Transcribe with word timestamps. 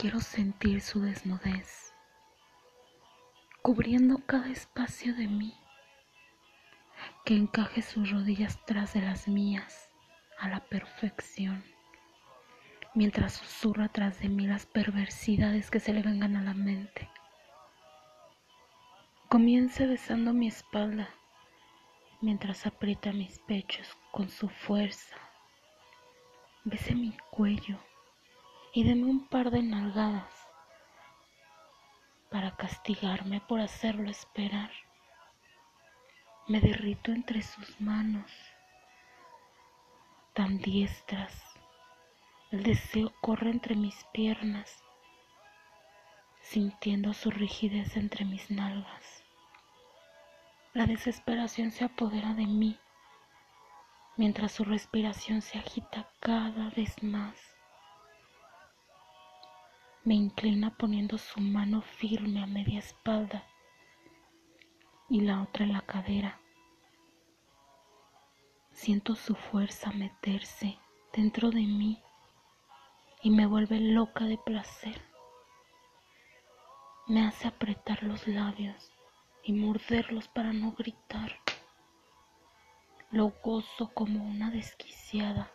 Quiero 0.00 0.20
sentir 0.20 0.80
su 0.80 1.00
desnudez, 1.00 1.92
cubriendo 3.62 4.24
cada 4.26 4.48
espacio 4.48 5.12
de 5.16 5.26
mí, 5.26 5.52
que 7.24 7.34
encaje 7.34 7.82
sus 7.82 8.08
rodillas 8.08 8.64
tras 8.64 8.94
de 8.94 9.02
las 9.02 9.26
mías 9.26 9.90
a 10.38 10.48
la 10.48 10.60
perfección, 10.60 11.64
mientras 12.94 13.32
susurra 13.32 13.88
tras 13.88 14.20
de 14.20 14.28
mí 14.28 14.46
las 14.46 14.66
perversidades 14.66 15.68
que 15.68 15.80
se 15.80 15.92
le 15.92 16.02
vengan 16.02 16.36
a 16.36 16.42
la 16.42 16.54
mente. 16.54 17.10
Comience 19.28 19.84
besando 19.84 20.32
mi 20.32 20.46
espalda 20.46 21.08
mientras 22.20 22.66
aprieta 22.66 23.10
mis 23.10 23.40
pechos 23.40 23.96
con 24.12 24.30
su 24.30 24.48
fuerza. 24.48 25.16
Bese 26.62 26.94
mi 26.94 27.16
cuello 27.32 27.80
y 28.78 28.84
deme 28.84 29.06
un 29.06 29.26
par 29.26 29.50
de 29.50 29.60
nalgadas 29.60 30.32
para 32.30 32.54
castigarme 32.54 33.40
por 33.40 33.58
hacerlo 33.58 34.08
esperar. 34.08 34.70
Me 36.46 36.60
derrito 36.60 37.10
entre 37.10 37.42
sus 37.42 37.80
manos, 37.80 38.30
tan 40.32 40.58
diestras. 40.58 41.42
El 42.52 42.62
deseo 42.62 43.12
corre 43.20 43.50
entre 43.50 43.74
mis 43.74 43.96
piernas, 44.12 44.84
sintiendo 46.40 47.14
su 47.14 47.32
rigidez 47.32 47.96
entre 47.96 48.24
mis 48.24 48.48
nalgas. 48.48 49.24
La 50.72 50.86
desesperación 50.86 51.72
se 51.72 51.84
apodera 51.84 52.32
de 52.34 52.46
mí 52.46 52.78
mientras 54.16 54.52
su 54.52 54.62
respiración 54.62 55.42
se 55.42 55.58
agita 55.58 56.08
cada 56.20 56.70
vez 56.70 57.02
más. 57.02 57.57
Me 60.08 60.14
inclina 60.14 60.70
poniendo 60.70 61.18
su 61.18 61.38
mano 61.38 61.82
firme 61.82 62.42
a 62.42 62.46
media 62.46 62.78
espalda 62.78 63.44
y 65.10 65.20
la 65.20 65.42
otra 65.42 65.66
en 65.66 65.74
la 65.74 65.82
cadera. 65.82 66.40
Siento 68.72 69.14
su 69.16 69.34
fuerza 69.34 69.90
meterse 69.90 70.78
dentro 71.12 71.50
de 71.50 71.60
mí 71.60 72.02
y 73.22 73.28
me 73.28 73.44
vuelve 73.44 73.80
loca 73.80 74.24
de 74.24 74.38
placer. 74.38 74.98
Me 77.06 77.26
hace 77.26 77.46
apretar 77.46 78.02
los 78.02 78.26
labios 78.26 78.90
y 79.42 79.52
morderlos 79.52 80.26
para 80.28 80.54
no 80.54 80.72
gritar. 80.72 81.38
Lo 83.10 83.28
gozo 83.44 83.92
como 83.92 84.24
una 84.24 84.50
desquiciada. 84.50 85.52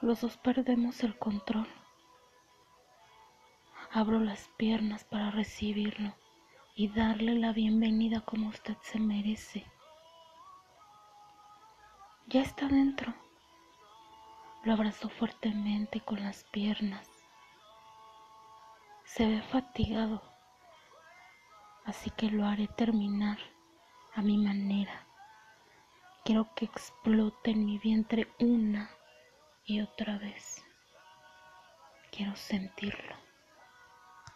Los 0.00 0.22
dos 0.22 0.36
perdemos 0.38 1.04
el 1.04 1.16
control. 1.16 1.68
Abro 3.96 4.18
las 4.18 4.48
piernas 4.56 5.04
para 5.04 5.30
recibirlo 5.30 6.16
y 6.74 6.88
darle 6.88 7.36
la 7.36 7.52
bienvenida 7.52 8.22
como 8.22 8.48
usted 8.48 8.76
se 8.82 8.98
merece. 8.98 9.64
Ya 12.26 12.42
está 12.42 12.66
dentro. 12.66 13.14
Lo 14.64 14.72
abrazó 14.72 15.08
fuertemente 15.08 16.00
con 16.00 16.24
las 16.24 16.42
piernas. 16.42 17.08
Se 19.04 19.28
ve 19.28 19.42
fatigado, 19.42 20.20
así 21.84 22.10
que 22.10 22.32
lo 22.32 22.46
haré 22.46 22.66
terminar 22.66 23.38
a 24.16 24.22
mi 24.22 24.38
manera. 24.38 25.06
Quiero 26.24 26.52
que 26.56 26.64
explote 26.64 27.52
en 27.52 27.64
mi 27.64 27.78
vientre 27.78 28.26
una 28.40 28.90
y 29.64 29.82
otra 29.82 30.18
vez. 30.18 30.64
Quiero 32.10 32.34
sentirlo. 32.34 33.23